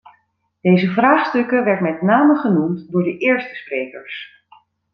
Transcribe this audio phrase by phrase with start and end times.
[0.61, 4.43] Deze vraagstukken werd met name genoemd door de eerste sprekers.